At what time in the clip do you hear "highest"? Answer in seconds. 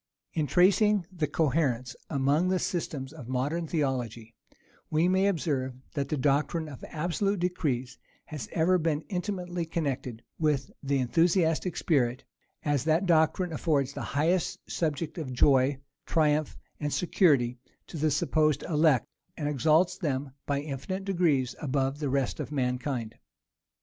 14.01-14.57